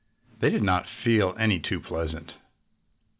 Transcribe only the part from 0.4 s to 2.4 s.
did not feel any too pleasant.